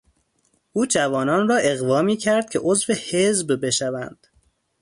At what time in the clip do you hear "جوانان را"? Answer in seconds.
0.85-1.55